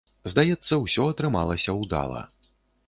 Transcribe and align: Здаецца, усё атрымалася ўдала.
Здаецца, 0.31 0.73
усё 0.85 1.03
атрымалася 1.11 1.79
ўдала. 1.83 2.21